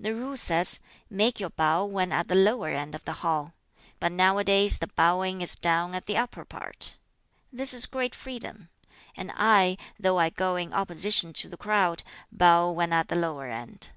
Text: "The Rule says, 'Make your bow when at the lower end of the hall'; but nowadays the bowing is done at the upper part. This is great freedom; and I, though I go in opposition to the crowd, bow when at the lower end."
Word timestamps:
"The 0.00 0.12
Rule 0.16 0.36
says, 0.36 0.80
'Make 1.08 1.38
your 1.38 1.50
bow 1.50 1.84
when 1.84 2.10
at 2.10 2.26
the 2.26 2.34
lower 2.34 2.70
end 2.70 2.92
of 2.96 3.04
the 3.04 3.12
hall'; 3.22 3.52
but 4.00 4.10
nowadays 4.10 4.78
the 4.78 4.88
bowing 4.88 5.42
is 5.42 5.54
done 5.54 5.94
at 5.94 6.06
the 6.06 6.16
upper 6.16 6.44
part. 6.44 6.96
This 7.52 7.72
is 7.72 7.86
great 7.86 8.12
freedom; 8.16 8.68
and 9.16 9.30
I, 9.32 9.78
though 9.96 10.18
I 10.18 10.30
go 10.30 10.56
in 10.56 10.72
opposition 10.74 11.32
to 11.34 11.48
the 11.48 11.56
crowd, 11.56 12.02
bow 12.32 12.72
when 12.72 12.92
at 12.92 13.06
the 13.06 13.14
lower 13.14 13.46
end." 13.46 13.90